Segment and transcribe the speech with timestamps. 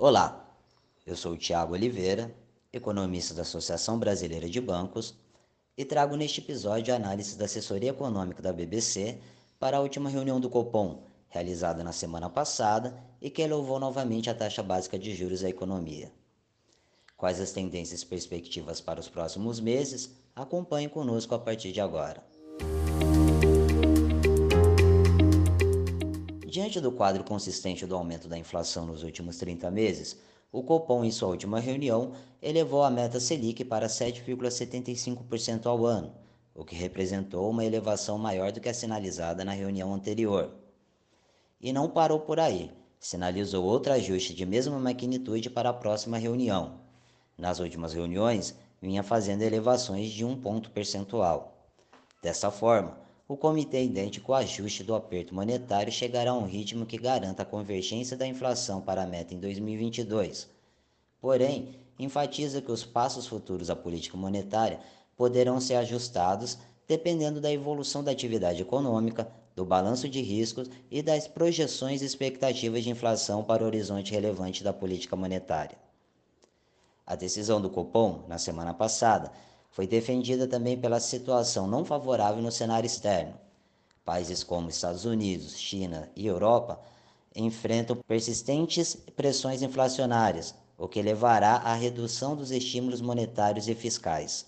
[0.00, 0.48] Olá,
[1.04, 2.32] eu sou o Tiago Oliveira,
[2.72, 5.12] economista da Associação Brasileira de Bancos,
[5.76, 9.18] e trago neste episódio a análise da assessoria econômica da BBC
[9.58, 14.34] para a última reunião do Copom, realizada na semana passada e que elevou novamente a
[14.36, 16.12] taxa básica de juros à economia.
[17.16, 20.14] Quais as tendências e perspectivas para os próximos meses?
[20.32, 22.22] Acompanhe conosco a partir de agora.
[26.50, 30.16] Diante do quadro consistente do aumento da inflação nos últimos 30 meses,
[30.50, 36.14] o Copom, em sua última reunião, elevou a meta Selic para 7,75% ao ano,
[36.54, 40.54] o que representou uma elevação maior do que a sinalizada na reunião anterior.
[41.60, 46.80] E não parou por aí, sinalizou outro ajuste de mesma magnitude para a próxima reunião.
[47.36, 51.68] Nas últimas reuniões, vinha fazendo elevações de um ponto percentual.
[52.22, 52.96] Dessa forma,
[53.28, 57.46] o comitê idêntico ao ajuste do aperto monetário chegará a um ritmo que garanta a
[57.46, 60.48] convergência da inflação para a meta em 2022.
[61.20, 64.80] Porém, enfatiza que os passos futuros da política monetária
[65.14, 71.28] poderão ser ajustados dependendo da evolução da atividade econômica, do balanço de riscos e das
[71.28, 75.76] projeções e expectativas de inflação para o horizonte relevante da política monetária.
[77.06, 79.30] A decisão do Copom, na semana passada,
[79.78, 83.34] foi defendida também pela situação não favorável no cenário externo.
[84.04, 86.80] Países como Estados Unidos, China e Europa
[87.32, 94.46] enfrentam persistentes pressões inflacionárias, o que levará à redução dos estímulos monetários e fiscais.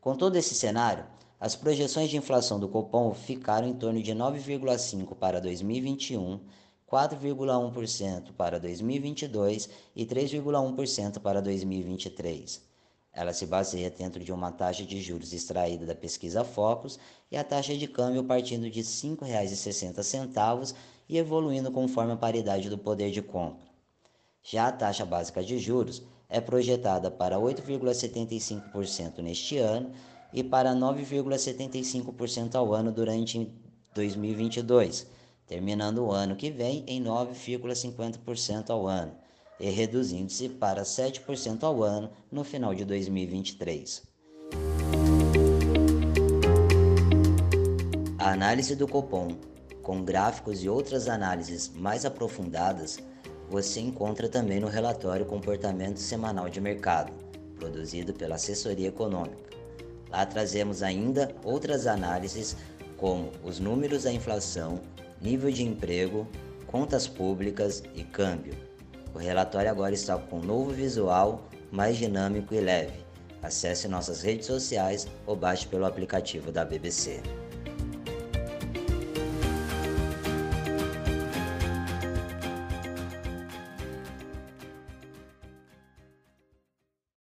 [0.00, 1.04] Com todo esse cenário,
[1.38, 6.40] as projeções de inflação do Copom ficaram em torno de 9,5 para 2021
[6.90, 12.62] 4,1% para 2022 e 3,1% para 2023.
[13.12, 16.98] Ela se baseia dentro de uma taxa de juros extraída da pesquisa Focus
[17.30, 20.74] e a taxa de câmbio partindo de R$ 5,60
[21.08, 23.68] e evoluindo conforme a paridade do poder de compra.
[24.42, 29.92] Já a taxa básica de juros é projetada para 8,75% neste ano
[30.32, 33.48] e para 9,75% ao ano durante
[33.94, 35.06] 2022
[35.54, 39.12] terminando o ano que vem em 9,50% ao ano
[39.60, 44.02] e reduzindo-se para 7% ao ano no final de 2023.
[48.18, 49.36] A análise do Copom,
[49.80, 52.98] com gráficos e outras análises mais aprofundadas,
[53.48, 57.12] você encontra também no relatório Comportamento Semanal de Mercado,
[57.60, 59.50] produzido pela Assessoria Econômica.
[60.10, 62.56] Lá trazemos ainda outras análises
[62.96, 64.80] como os números da inflação,
[65.20, 66.26] nível de emprego,
[66.66, 68.54] contas públicas e câmbio.
[69.14, 73.04] O relatório agora está com um novo visual, mais dinâmico e leve.
[73.42, 77.22] Acesse nossas redes sociais ou baixe pelo aplicativo da BBC.